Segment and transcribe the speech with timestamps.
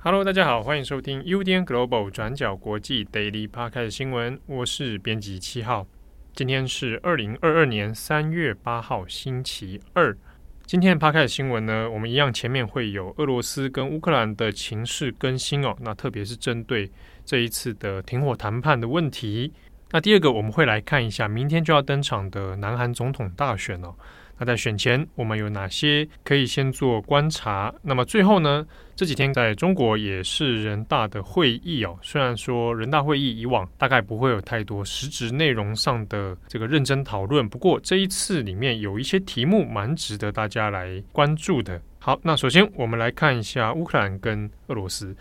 [0.00, 5.88] Hello，大家好，欢迎收听 UDN Global 转角国际 Daily parks 新闻，我是编辑七号。
[6.32, 10.16] 今天是二零二二年三月八号，星期二。
[10.64, 15.76] 今天的 Podcast 新闻呢，我们一样前面会有俄罗斯跟乌克兰的情势更新哦。
[15.80, 16.88] 那特别是针对
[17.24, 19.52] 这一次的停火谈判的问题。
[19.90, 23.92] 那第二个，我们会来看一下明天就要登场的南韩总统大选哦。
[24.38, 27.74] 那在选前，我们有哪些可以先做观察？
[27.82, 28.64] 那么最后呢，
[28.94, 31.98] 这几天在中国也是人大的会议哦。
[32.02, 41.80] 虽然说人大会议以往大概不会有太多实质内容上的这个认真讨论，不过这一次里面有一些题目蛮值得大家来关注的。
[41.98, 45.14] 好，那首先我们来看一下乌克兰跟俄罗斯。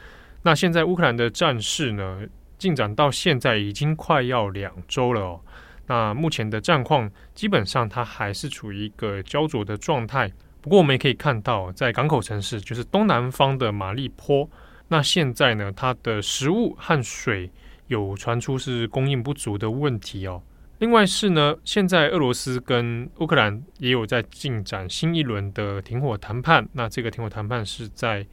[0.44, 2.22] 那现在乌克兰的战事呢，
[2.60, 5.42] 进展到现在已经快要两周了哦。
[5.88, 10.32] 那目前的战况基本上它还是处于一个胶着的状态。
[10.62, 14.50] 不过我们也可以看到，在港口城市，就是东南方的马利坡，
[14.90, 17.50] 那现在呢，它的食物和水
[17.88, 20.44] 有传出是供应不足的问题哦。
[20.80, 26.68] 另外是呢，现在俄罗斯跟乌克兰也有在进展新一轮的停火谈判。
[26.74, 28.28] 那这个停火谈判是在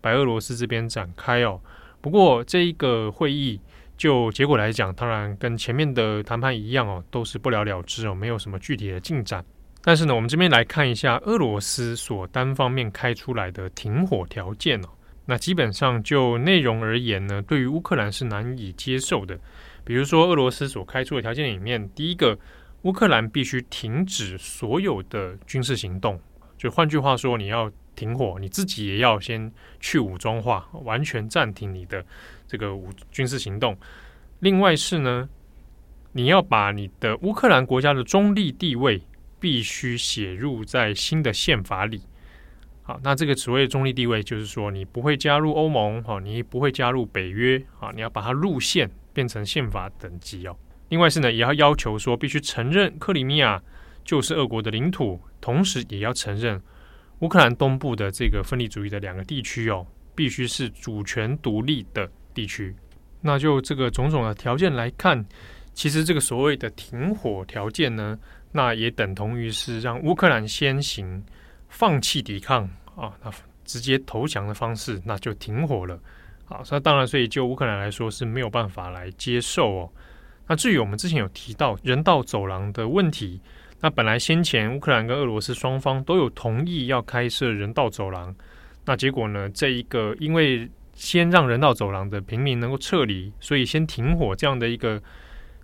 [0.00, 1.60] 白俄罗斯这边展开哦。
[2.00, 3.60] 不过，这一个会议
[3.96, 9.44] 就结果来讲，当然跟前面的谈判一样哦，都是不了了之哦，没有什么具体的进展。
[9.82, 14.88] 但是呢，我们这边来看一下俄罗斯所单方面开出来的停火条件哦。
[15.26, 19.38] 那基本上就内容而言呢，对于乌克兰是难以接受的。
[19.84, 22.38] 比如说，俄罗斯所开出的条件里面，第一个，
[22.82, 26.20] 乌克兰必须停止所有的军事行动，
[26.58, 27.70] 就换句话说，你要。
[27.94, 29.50] 停火，你自己也要先
[29.80, 32.04] 去武装化，完全暂停你的
[32.46, 33.76] 这个武军事行动。
[34.40, 35.28] 另外是呢，
[36.12, 39.02] 你要把你的乌克兰国家的中立地位
[39.40, 42.02] 必须写入在新的宪法里。
[42.82, 50.56] 好，那这个所谓中立地位，就是说你不会加入欧盟，好，你不会加入北约，好，你要把它入宪变成宪法等级哦。
[50.90, 53.62] 另外是呢，也要要求说必须承认克里米亚
[54.04, 56.60] 就是俄国的领土，同时也要承认。
[57.20, 62.74] 乌克兰东部的这个分离主义的两个地区哦，必须是主权独立的地区。
[63.20, 65.24] 那就这个种种的条件来看，
[65.72, 68.18] 其实这个所谓的停火条件呢，
[68.52, 71.24] 那也等同于是让乌克兰先行
[71.68, 72.64] 放弃抵抗
[72.96, 73.30] 啊，那
[73.64, 75.98] 直接投降的方式，那就停火了。
[76.44, 79.92] 好，那当然，所以就乌克兰来说是没有办法来接受哦。
[80.46, 83.40] 那至于我们之前有提到人道走廊的问题。
[83.84, 88.34] 那本来先前乌克兰跟俄罗斯双方都有同意要开设人道走廊，
[88.86, 89.46] 那结果呢？
[89.50, 94.98] 这一个因为先让人道走廊的平民能够撤离，所以先停火这样的一个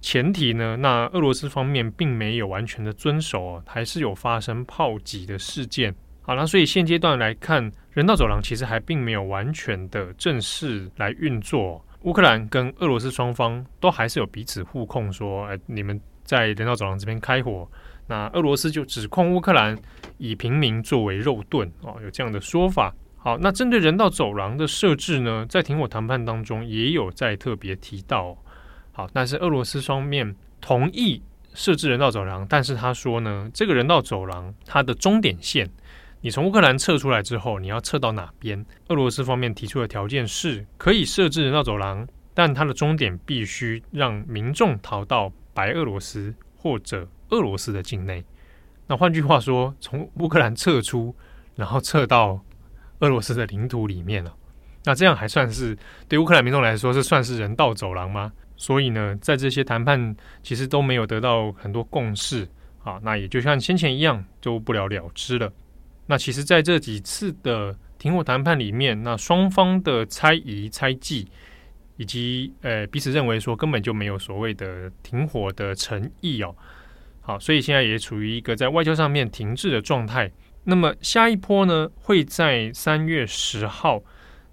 [0.03, 5.95] 前提呢，那俄罗斯方面并没有完全的遵守哦，还是有发生炮击的事件。
[6.21, 11.83] 好了，所以现阶段来看，人道走廊其实还并没有完全的正式来运作。
[12.03, 17.67] 乌克兰跟俄罗斯双方都还是有彼此互控，说：“哎，你们在人道走廊这边开火。”
[18.11, 19.79] 那俄罗斯就指控乌克兰
[20.19, 22.93] 以平民作为肉盾哦，有这样的说法。
[23.17, 28.37] 好，那针对人道走廊的设置呢，在停火谈判当中也有在特别提到。
[28.91, 31.23] 好，但是俄罗斯方面同意
[31.55, 35.71] 设置人道走廊，但是他说呢，这个人道走廊它的终点线，
[36.21, 38.67] 你从乌克兰撤出来之后，你要撤到哪边？
[38.89, 42.05] 俄罗斯方面提出的条件是可以设置人道走廊，
[42.35, 47.09] 但它的终点必须让民众逃到白俄罗斯或者。
[47.33, 48.25] 俄罗斯的境内，
[48.89, 51.15] 那换句话说，从乌克兰撤出，
[51.55, 52.45] 然后撤到
[52.99, 54.35] 俄罗斯的领土里面了。
[54.83, 55.79] 那这样还算是
[56.09, 58.33] 对乌克兰民众来说是算是人道走廊吗？
[58.57, 62.49] 所以呢，在这些谈判其实都没有得到很多共识
[62.83, 62.99] 啊。
[63.05, 65.53] 那也就像先前一样，就不了了之了。
[66.07, 71.31] 那其实在这几次的停火谈判里面，那双方的猜疑、猜忌，
[72.01, 76.57] 以及呃彼此认为说根本就没有所谓的停火的诚意哦。
[77.21, 80.33] 好，所以现在也处于一个在外交上面停滞的状态。
[80.65, 84.03] 那么下一波呢，会在三月十号。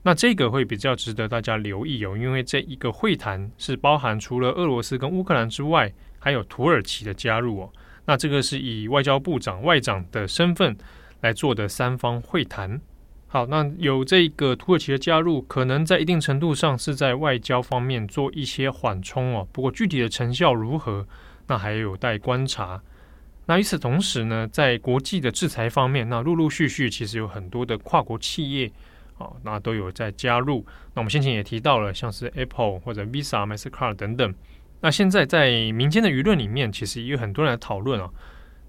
[0.04, 5.90] 那这个会比较值得大家留意哦，因为这一个会谈是包含除了俄罗斯跟乌克兰之外，
[6.20, 7.72] 还有土耳其的加入哦。
[8.06, 10.76] 那这个是以外交部长、外长的身份
[11.22, 12.82] 来做的三方会谈。
[13.30, 19.46] 好，那有这个土耳其的加入，可能在一定程度上是在外交方面做一些缓冲哦。
[19.52, 21.06] 不过具体的成效如何？
[21.48, 22.82] 那还有待观察。
[23.46, 28.72] 那与此同时呢，在国际的制裁方面，那陆陆续续其实有很多的跨国企业
[29.18, 30.66] 啊，那都有在加入。
[30.94, 34.34] 那我们先前也提到了，像是 Apple 或者 Visa、Mastercard 等等。
[34.82, 38.10] 那现在在民间的舆论里面，其实也有很多人讨论啊。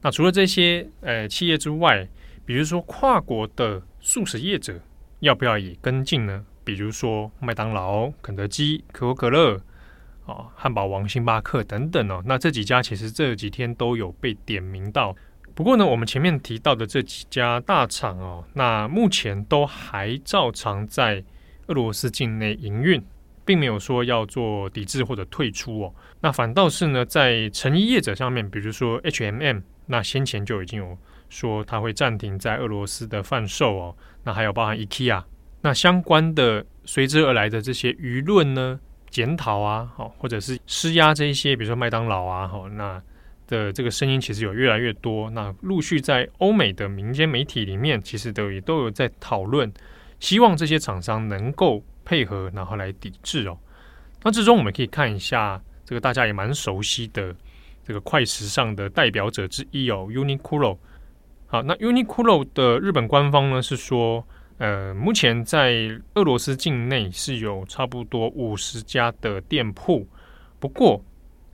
[0.03, 2.09] 那除了这些呃企业之外，
[2.45, 4.81] 比如说跨国的素食业者
[5.21, 6.45] 要不要也跟进呢？
[6.65, 9.61] 比如说麦当劳、肯德基、可口可乐、
[10.27, 12.23] 啊汉堡王、星巴克等等哦。
[12.27, 15.17] 那这几家其实这几天都有被点名到。
[15.55, 21.25] 不过呢，我们前面提到的这几家大厂哦，那目前都还照常在
[21.67, 23.03] 俄罗斯境内营运，
[23.45, 25.95] 并没有说要做抵制或者退出哦。
[26.21, 30.97] 那反倒是呢，在成衣业者上面，比如说 H&M，那先前就已经有
[31.29, 33.97] 说它会暂停在俄罗斯的贩售哦。
[34.25, 35.23] 那还有包含 IKEA，
[35.61, 38.79] 那相关的随之而来的这些舆论呢，
[39.11, 43.03] 检讨啊，好，或者是施压这一些，比如说麦当劳啊，好，那
[43.47, 45.31] 的这个声音其实有越来越多。
[45.31, 49.73] 那陆续在欧美的民间媒体里面，其实都也都有在讨论，
[50.21, 53.59] 希望这些厂商能够配合，然后来抵制哦。
[54.23, 55.61] 那之中我们可以看一下。
[55.85, 57.35] 这个大家也蛮熟悉的，
[57.83, 60.77] 这个快时尚的代表者之一哦，Uniqlo。
[61.50, 64.23] 好，那 Uniqlo 的日本官方呢是说，
[64.59, 70.06] 呃，目前在俄罗斯境内是有差不多五十家的店铺，
[70.61, 71.03] 不过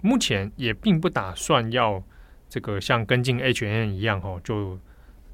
[0.00, 2.02] 目前也并不打算要
[2.49, 4.79] 这个像跟进 H&M 一样哦，就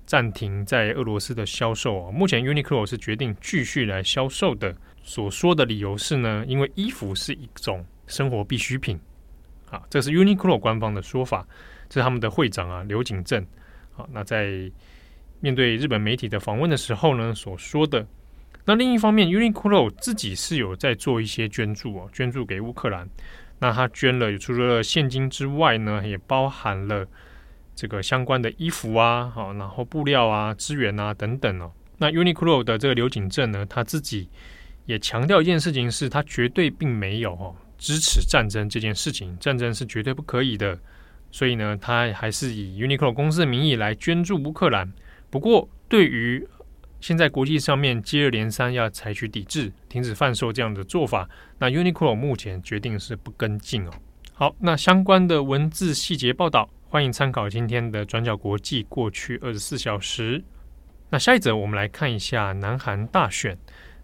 [0.04, 2.12] 暂停在俄罗斯的销售哦。
[2.12, 7.84] 目前 Uniqlo 是决定继续来销售的，所说的理由是呢，因为衣服是一种。
[8.06, 8.98] 生活必需品，
[9.70, 11.46] 啊，这是 Uniqlo 官方的说法，
[11.88, 13.46] 这是他们的会长啊刘景正，
[14.12, 14.70] 那在
[15.40, 18.06] 面对日本媒体的访问的时候呢，所说的。
[18.64, 23.08] 那另一方面，Uniqlo 自己是有在做一些捐助哦，捐助给乌克兰。
[23.58, 27.06] 那他捐了，除了现金之外呢，也包含了
[27.74, 31.72] 这个相关的衣服啊，好，然后布料啊、资源啊等等哦。
[31.98, 34.28] 那 Uniqlo 的这个刘景正呢，他自己
[34.86, 37.54] 也强调一件事情，是他绝对并没有哦。
[37.78, 40.78] 支持战争这件事情，战争是绝对不可以的。
[41.30, 44.92] 所以呢，他还是以 Uniqlo 公司的名义来捐助乌克兰。
[45.30, 46.46] 不过，对于
[47.00, 51.28] 现在国际上面接二连三要采取抵制、停止贩售这样的做法，
[51.58, 53.90] 那 Uniqlo 目前决定是不跟进哦。
[54.34, 60.42] 好，那相关的文字细节报道，欢迎参考今天的转角国际过去二十四小时。
[61.10, 63.56] 那下一则，我们来看一下南韩大选。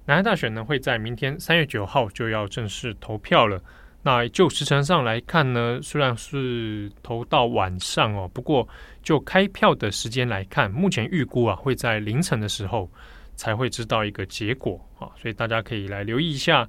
[0.07, 3.63] 南韩大选呢，会在明天三月九号就要正式投票了。
[4.07, 8.69] 那就时辰上来看呢，虽然是投到晚上哦，不过
[9.03, 12.89] 就开票的时间来看，目前预估啊会在凌晨的时候
[13.35, 16.69] 才会知道一个结果啊，所以大家可以来留意一下。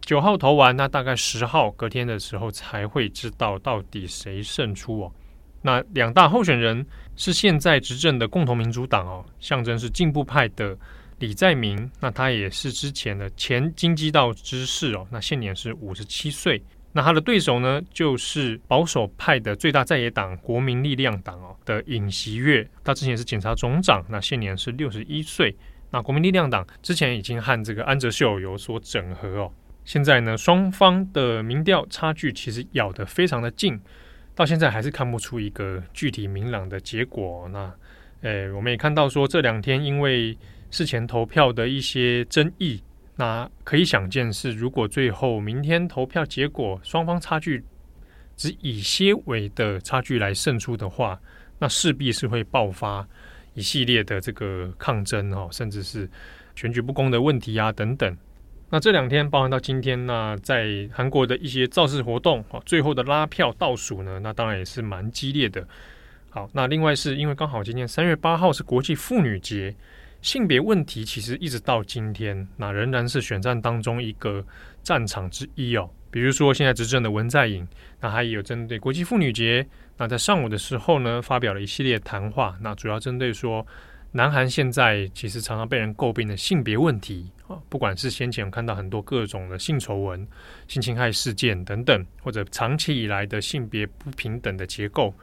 [0.00, 5.12] 九号投完，那大概十号隔天的时候才会知道到底谁胜出哦。
[5.62, 6.84] 那两大候选人
[7.14, 10.76] 是现在执政的共同民主党哦，象征是进步派的。
[11.18, 16.62] 李在明，那他也是之前的前京畿道知事哦，那现年是五十七岁。
[16.92, 25.54] 那他的对手呢，就是保守派的最大在野党国民力量党哦的尹锡悦，他之前是检察总长，那现年是六十一岁。
[25.90, 29.52] 那国民力量党之前已经和这个安哲秀有所整合哦，
[29.84, 33.78] 现在呢，双方的民调差距其实咬得非常的近，
[34.34, 37.48] 到现在还是看不出一个具体明朗的结果。
[37.50, 37.72] 那，
[38.22, 40.36] 诶，我们也看到说这两天因为
[40.70, 42.82] 事前投票的一些争议，
[43.16, 47.64] 那可以想见是，如果最后明天投票结果双方差距
[48.36, 51.18] 只以些微的差距来胜出的话，
[51.58, 53.06] 那势必是会爆发
[53.54, 56.08] 一系列的这个抗争哦，甚至是
[56.54, 58.16] 选举不公的问题啊等等。
[58.70, 65.66] 那这两天包含到今天，那在韩国的一些造势活动哦，最后的拉票倒数呢，那当然也是蛮激烈的。
[66.28, 69.74] 好，那另外是因为刚好今天三月八号是国际妇女节。
[70.20, 74.44] 性别问题其实一直到今天，那仍然是选战当中一个
[74.82, 75.88] 战场之一哦。
[76.10, 77.66] 比如说现在执政的文在寅，
[78.00, 79.64] 那他也有针对国际妇女节，
[79.96, 83.64] 那在上午的时候呢，发表了一系列谈话，那主要针对说，
[84.10, 90.26] 南韩现在其实常常被人诟病的性别问题啊，不管是先前有看到很多各种的性丑闻、
[90.66, 95.14] 性侵害事件等等，或者长期以来的性别不平等的结构。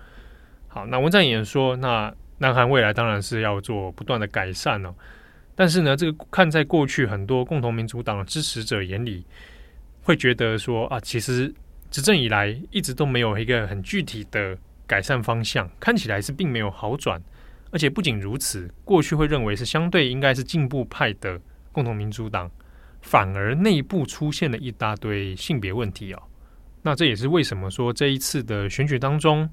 [0.68, 2.14] 好，那文在寅说那。
[2.38, 4.94] 南韩未来当然是要做不断的改善了，
[5.56, 9.26] 但是呢，这个看在过去很多共同民主党的支持者眼里，
[10.04, 11.54] 会觉得说啊，其实
[11.90, 17.22] 执政以来一直都没有一个很具体的改善方向，看起来是并没有好转，
[17.72, 21.40] 而且不仅如此，过去会认为是相对应该是进步派的
[21.72, 22.52] 共同民主党，
[23.02, 26.22] 反而内部出现了一大堆性别问题哦，
[26.82, 29.50] 那这也是为什么说这一次的选举当中。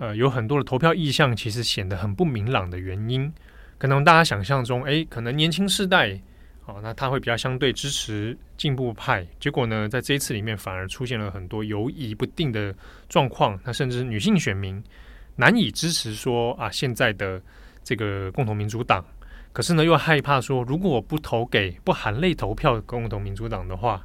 [0.00, 3.30] 呃，有很多的投票意向其实显得很不明朗的原因，
[3.76, 6.18] 可能大家想象中，诶，可能年轻世代，
[6.64, 12.74] 哦，那他会比较相对支持进步派，结果呢，在这一次里面反而出现了很多犹疑不定的
[13.10, 14.82] 状况，那甚至女性选民
[15.36, 17.38] 难以支持说啊，现在的
[17.84, 19.04] 这个共同民主党
[19.52, 24.02] 可是呢，又害怕说，如果我不投给不含泪投票共同民主党的话，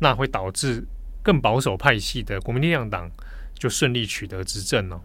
[0.00, 0.84] 那会导致
[1.22, 3.08] 更保守派系的国民力量党
[3.54, 5.00] 就顺利取得执政了。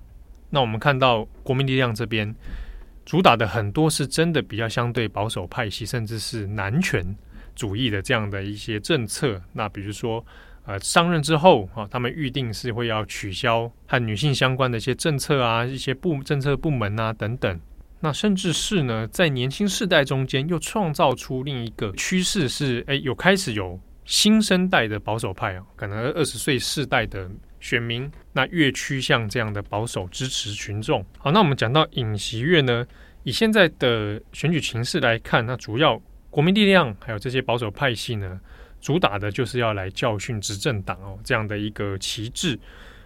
[0.56, 2.34] 那我们看到国民力量这边
[3.06, 7.14] 主打的很多是真的比较相对保守派系，甚至是男权
[7.54, 9.42] 主义的这样的一些政策。
[9.52, 10.26] 那比如说，
[10.66, 17.60] 呃，上任之后啊，他们预定是会要取消和女性相关的一些政策啊，一些部政策部门啊等等。
[18.00, 27.30] 那甚至是呢，在年轻世代中间又创造出另一个趋势，是哎，有开始有新生代的保守派啊，可能二十岁世代的
[27.66, 31.04] 选民，那越趋向这样的保守支持群众。
[31.18, 32.86] 好，那我们讲到尹锡悦呢，
[33.24, 38.40] 以现在的选举情势来看，那主要国民力量还有这些保守派系呢，
[38.80, 42.60] 主打的就是要来教训执政党哦，这样的一个旗帜。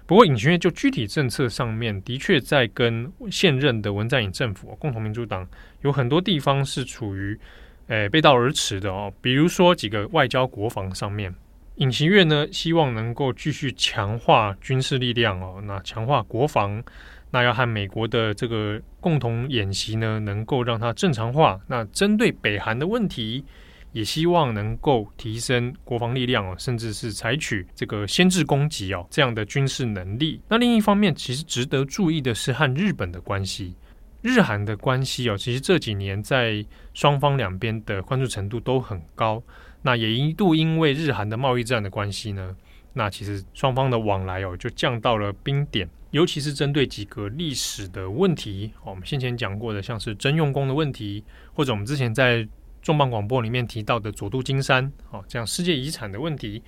[0.06, 5.48] 不过，尹锡悦就具体政策上面，的确在跟现任的文在寅政府、共同民主党
[5.84, 7.40] 有很多地方是处于
[7.88, 9.10] 诶、背道而驰的哦。
[9.22, 11.34] 比如说几个外交、国防上面，
[11.80, 16.84] 尹锡悦呢希望能够继续强化军事力量哦，那强化国防，
[17.32, 21.60] 那要和美国的这个共同演习呢，能够让它正常化。
[21.68, 23.44] 那针对北韩的问题。
[23.92, 30.40] 也希望能够提升国防力量哦，甚至是采取这个先制攻击哦这样的军事能力。
[30.48, 33.74] 那另一方面，其实值得注意的是和日本的关系，
[34.22, 39.42] 日韩的关系哦，其实这几年在双方两边的关注程度都很高。
[39.82, 42.56] 那也一度因为日韩的贸易战的关系呢，
[42.94, 45.90] 那其实双方的往来哦就降到了冰点。
[46.12, 51.24] 尤其是针对几个历史的问题，我们先前讲过的，像是征用工的问题，
[51.54, 52.48] 或者我们之前在
[52.82, 56.64] 重磅广播里面提到的佐渡金山，哦，这样世界遗产的问题。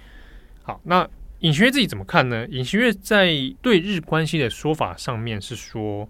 [0.61, 2.47] 好，那尹锡悦自己怎么看呢？
[2.49, 3.31] 尹锡悦在
[3.63, 6.07] 对日关系的说法上面是说，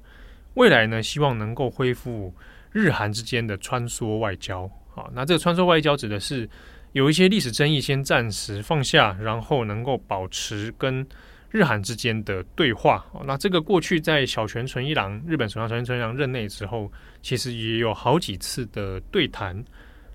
[0.56, 2.34] 未来呢，希望能够恢复
[2.72, 4.70] 日韩之间的穿梭外交。
[4.90, 6.50] 好，那这个穿梭外交指的是
[6.92, 11.06] 有一些历史争议先暂时放下，然后能够保持跟
[11.50, 13.06] 日韩之间的对话。
[13.26, 16.92] 那这个过去在小泉纯一郎日本首相小泉纯一郎任内之后，
[17.22, 19.64] 其实也有好几次的对谈。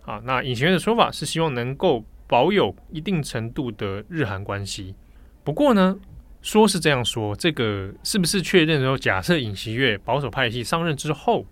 [0.04, 4.94] 啊，那尹锡悦的说法是希望能够保有一定程度的日韩关系。
[5.42, 5.96] 不过呢，
[6.46, 11.44] 说是这样说，这个是不是确认说，假设尹锡悦保守派系上任之后，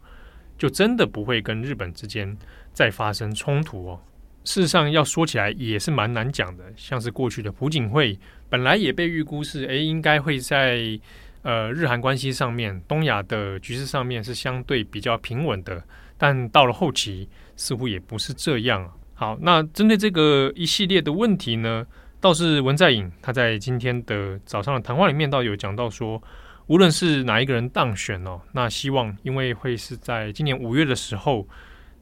[0.56, 2.36] 就真的不会跟日本之间
[2.72, 4.00] 再发生冲突哦？
[4.44, 6.62] 事实上，要说起来也是蛮难讲的。
[6.76, 8.16] 像是过去的朴槿惠，
[8.48, 10.96] 本来也被预估是，诶，应该会在
[11.42, 15.82] 呃日韩关系上面、东亚的局势上面是相对比较平稳的。
[16.16, 18.88] 但到了后期，似乎也不是这样。
[19.14, 21.84] 好，那针对这个一系列的问题呢，
[22.24, 26.22] 倒是文在寅他在今天的早上的谈话里面，倒有讲到说，
[26.68, 31.46] 无论是哪一个人当选哦，那希望因为会是在今年五月的时候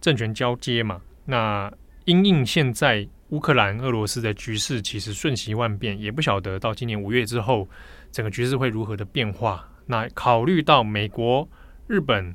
[0.00, 1.68] 政权交接嘛，那
[2.04, 7.68] 因应现在乌克兰、俄罗斯的局势其实瞬息万变，也不晓得到今年五月之后
[8.12, 9.68] 整个局势会如何的变化。
[9.86, 11.48] 那考虑到美国、
[11.88, 12.32] 日本。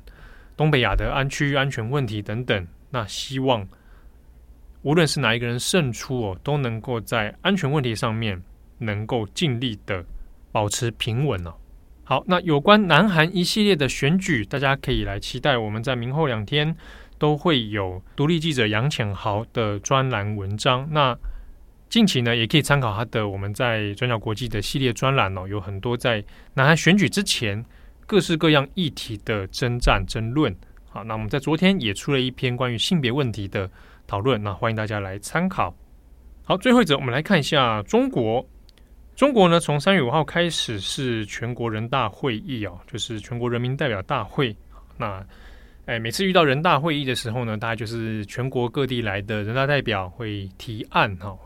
[0.58, 3.68] 东北亚的安区安全问题等等，那希望
[4.82, 8.42] 无论是哪一个人胜出哦，都能够在安全问题上面
[8.80, 10.04] 能够尽力的
[10.52, 11.54] 保持平稳哦。
[12.04, 16.76] 好，那有关南韩一系列的选举，大家可以来期待，我们在明后两天
[17.18, 20.88] 都会有独立记者杨浅豪的专栏文章。
[20.92, 21.18] 那
[21.90, 27.66] 近期呢，也可以参考他的我们在转角国际的系列专栏哦，有很多在南韩选举之前。
[28.10, 30.56] 各式各样议题的争战争论，
[30.90, 33.70] 好，那我们在昨天也出了一篇关于性别问题的
[34.08, 35.76] 讨论，那欢迎大家来参考。
[36.44, 38.44] 好，最后一则，我们来看一下中国。
[39.16, 44.56] 中国呢，从三月五号开始是全国人大会议哦，就是全国人民代表大会。
[44.98, 45.22] 那，
[45.86, 51.38] 哎，每次遇到人大会议的时候呢，大概就是全国各地来的人大代表会提案哈。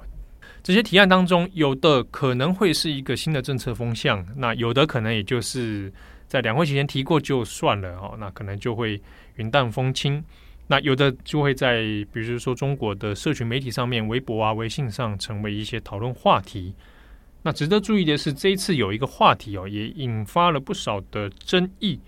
[0.61, 5.91] 这些提案当中，有的可能会是一个新的政策风向，那有的可能也就是。
[6.27, 8.97] 在两会期间提过就算了哦，那可能就会
[9.35, 10.23] 云淡风轻。
[10.71, 11.81] 那有的就会在，
[12.13, 16.73] 比如说中国的社群媒体上面，微博啊、微信上成为一些讨论话题。
[17.41, 21.99] 那值得注意的是，这一次有一个话题哦，也引发了不少的争议。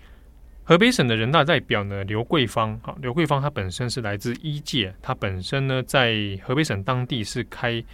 [0.62, 7.84] 河北省的人大代表呢，刘桂芳，好，刘桂芳她本身是来自医界，她本身呢在河北省当地是开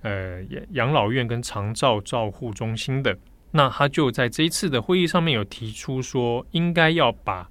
[0.00, 3.14] 呃养老院跟长照照护中心的。
[3.50, 7.46] 那他就在这一次的会议上面有提出说，应该要把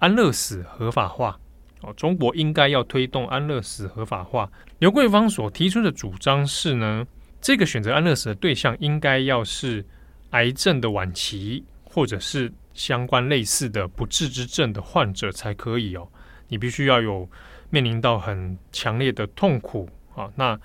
[0.00, 1.38] 安乐死合法化
[1.82, 4.50] 哦，中国应该要推动安乐死合法化。
[4.78, 7.06] 刘桂芳所提出的主张是呢，
[7.40, 9.84] 这个选择安乐死的对象应该要是
[10.30, 16.08] 癌症的晚期，或者是相关类似的不治之症的患者才可以哦。
[16.48, 17.28] 你必须要有
[17.70, 20.30] 面临到很强烈的痛苦啊。
[20.34, 20.58] 那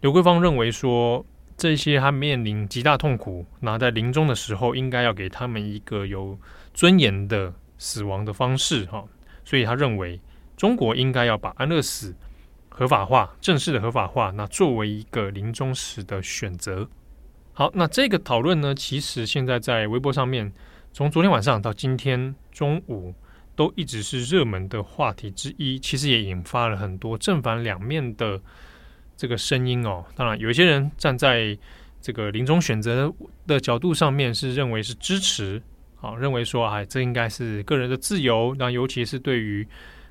[0.00, 1.24] 刘桂芳认为说，
[1.56, 6.38] 这些他面临极大痛苦，那在临终的时候，应该要给他们一个有
[6.74, 9.04] 尊严的死亡的方式哈。
[9.44, 10.20] 所以他认为，
[10.56, 12.14] 中国应该要把安乐死
[12.68, 16.88] 合法化，正式的合法化，那作为一个临终时的选择。
[17.52, 20.52] 好，那这个讨论呢，其实现在在微博上面，
[20.92, 23.14] 从昨天晚上到今天中午，
[23.54, 25.78] 都一直是热门的话题之一。
[25.78, 28.38] 其实也引发了很多正反两面的
[29.16, 30.04] 这个声音哦。
[30.14, 31.56] 当然，有一些人站在
[32.02, 33.10] 这个临终选择
[33.46, 35.62] 的角度上面，是认为是支持，
[36.02, 38.54] 啊，认为说，哎，这应该是个人的自由。
[38.58, 39.66] 那尤其是对于，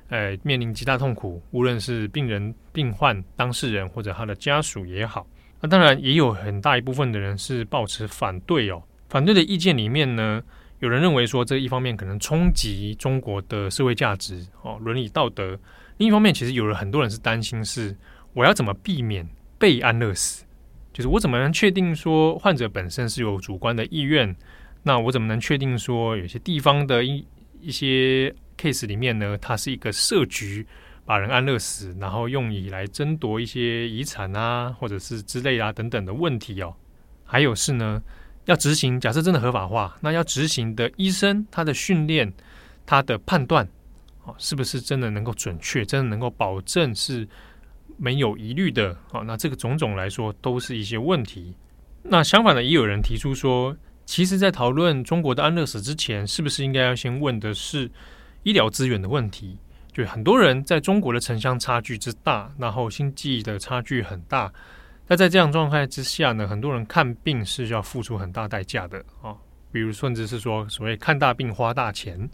[0.08, 5.26] 呃，面临极大痛苦，无论是病人、病患、当事人或者他的家属也好。
[5.60, 10.42] 那当然也有很大一部分的人是抱持反对哦，反对的意见里面呢，
[10.80, 15.56] 有人认为说，这一方面可能冲击中国的社会价值哦，伦理道德；
[15.96, 17.96] 另一方面，其实有了很多人是担心是
[18.34, 19.26] 我要怎么避免
[19.58, 20.44] 被安乐死，
[20.92, 24.36] 就是我怎么能确定说患者本身是有主观的意愿？
[24.82, 27.26] 那我怎么能确定说有些地方的一
[27.60, 30.66] 一些 case 里面呢，它是一个设局？
[31.04, 36.74] 把人安乐死，然后用以来争夺一些遗产啊，或者是之类啊等等的问题哦。
[37.24, 38.02] 还有是呢，
[38.46, 42.32] 要执行，假设真的合法化，那要执行的医生他的训练、
[42.84, 43.64] 他的判断，
[44.24, 47.28] 哦，是不是真的能够准确，真的能够保证是
[47.96, 48.98] 没有疑虑的？
[49.12, 51.54] 哦，那这个种种来说都是一些问题。
[52.02, 57.88] 那相反的，也有人提出说，其实，在讨论中国的安乐死之前，是不是应该要先问的是
[58.46, 59.58] 医疗资源的问题？
[59.92, 64.52] 就很多人在中国的城乡差距之大，然后经济的差距很大，
[65.08, 69.34] 那在这样状态之下呢，很多人看病是要付出很大代价的啊、
[69.72, 72.30] 比如甚至是说所谓看大病花大钱，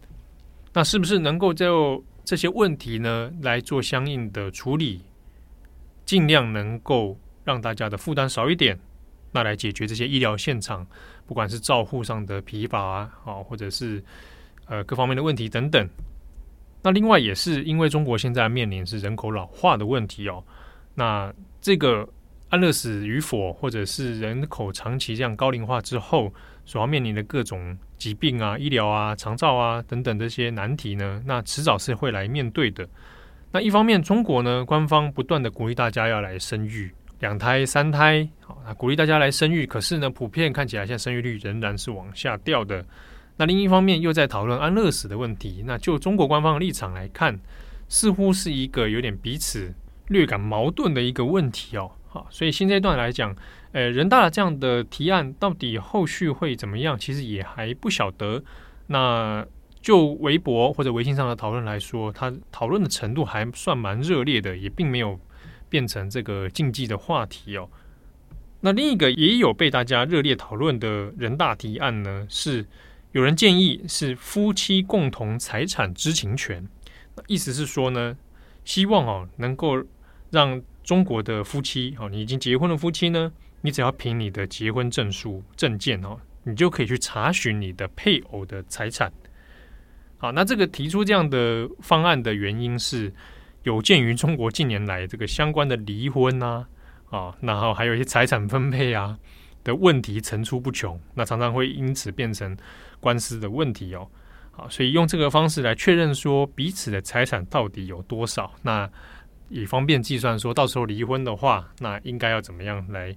[0.75, 5.01] 那是不是能够就这些问题呢来做相应的处理，
[6.05, 8.79] 尽量能够让大家的负担少一点，
[9.31, 10.87] 那来解决这些医疗现场
[11.27, 14.05] 不管是照护上的疲乏啊，哦、或者是
[14.67, 15.89] 呃各方面的问题等等。
[16.83, 20.43] 那另外也是因为中国现在面临是人口老化的问题哦，
[20.95, 22.09] 那这个
[22.49, 26.33] 安乐死与否，或者是人口长期这样高龄化之后
[26.65, 32.85] 所要面临的各种疾病啊、医疗啊、长照啊等等这些难题呢，那迟早是会来面对的。
[33.53, 42.85] 那一方面，中国呢官方不断的鼓励大家要来生育，两胎、三胎，好，那鼓励大家来生育，可是呢，普遍看起来现在生育率仍然是往下掉的。
[43.39, 47.41] 那另一方面又在讨论安乐死的问题，那就中国官方的立场来看，
[47.89, 49.73] 似乎是一个有点彼此
[50.09, 51.91] 略感矛盾的一个问题哦。
[52.09, 53.35] 好，所以现阶段来讲，
[53.73, 58.45] 呃，人大这样的提案到底后续会怎么样，其实也还不晓得。
[58.89, 59.45] 那
[59.81, 65.19] 就微博或者微信上的讨论来说，它讨论的程度还算蛮热烈的，也并没有
[65.71, 67.69] 变成这个禁忌的话题哦。
[68.61, 72.67] 那另一个也有被大家热烈讨论的人大提案呢，是。
[73.13, 76.67] 有人建议是夫妻共同财产知情权，
[77.27, 78.17] 意思是说呢，
[78.65, 79.85] 希望哦能够
[80.31, 89.13] 让中国的夫妻哦，你已经结婚的夫妻呢，你只要凭你的结婚证书证件哦，你就可以去查询你的配偶的财产。
[90.17, 93.13] 好，那这个提出这样的方案的原因是，
[93.65, 96.67] 有鉴于中国近年来这个相关的离婚啊，
[97.11, 99.19] 啊，然后还有一些财产分配啊
[99.65, 102.57] 的问题层出不穷，那常常会因此变成。
[103.03, 104.07] 官司的问题哦，
[104.53, 108.89] 好，所以用这个方式来确认说彼此的财产到底有多少，那
[109.49, 113.13] 以方便计算说到时候离婚的话，那应该要怎么样来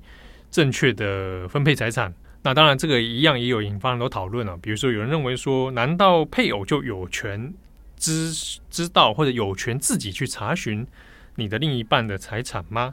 [0.49, 2.11] 正确的分配财产？
[2.41, 7.53] 那当然这个一样也有引发很多讨论啊，比如说有人认为说，难道配偶就有权
[7.95, 8.33] 知
[8.71, 10.83] 知道或者有权自己去查询
[11.35, 12.91] 你的另一半的财产吗？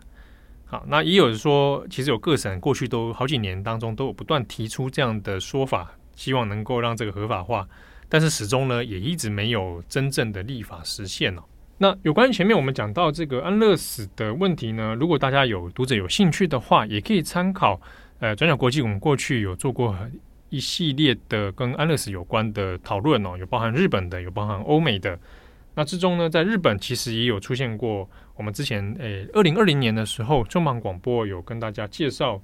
[0.72, 5.92] 好，那也有说，其实有各省过去都好几年当中都有不断提出这样的说法。
[6.16, 7.68] 希望能够让这个合法化，
[8.08, 11.42] 但是始终呢，也一直没有真正的立法实现哦。
[11.76, 17.78] 那有关于前面我们讲到这个安乐死的问题呢，如果大家有读者有兴趣的话，也可以参考
[18.20, 19.94] 呃转角国际，我们过去有做过
[20.48, 25.18] 一系列的跟安乐死有关的讨论哦，有包含日本的，有包含欧美的。
[25.74, 32.40] 那之中呢，在日本其实也有出现过，我们之前诶二零二零年的时候，中广广播有跟大家介绍。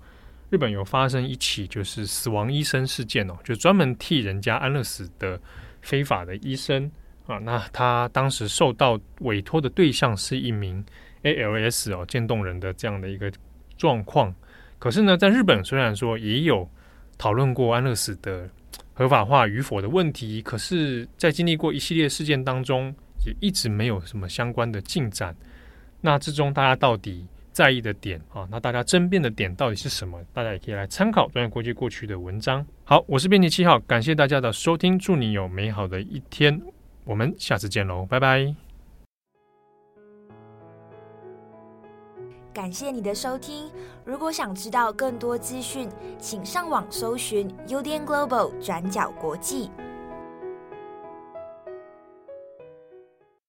[0.51, 5.39] 日本有发生一起就是死亡医生事件哦，就专门替人家安乐死的
[5.83, 6.91] 非法的医生
[7.27, 10.83] 啊，那他当时受到委托的对象是一名
[11.23, 13.31] ALS 哦渐冻人的这样的一个
[13.77, 14.35] 状况。
[14.79, 16.67] 可是呢，在日本虽然说也有
[17.19, 18.49] 讨论过安乐死的
[18.95, 22.95] 合法化与否的问题，可是，在经历过一系列事件当中，
[23.41, 25.35] 一直没有什么相关的进展。
[26.01, 30.21] 那之中大家到底在意的点啊，那大家争辩的点到底是什么？
[30.33, 32.65] 大家也可以来参考专业国际过去的文章。
[32.85, 36.63] 好，我是编辑七号，感谢大家的收听，祝你有美好的一天，
[37.05, 38.55] 我们下次见喽，拜拜。
[42.55, 43.71] 感谢你的收听。
[44.05, 45.89] 如果想知道更多资讯，
[46.19, 49.71] 请上网搜寻 UDN Global 转角国际。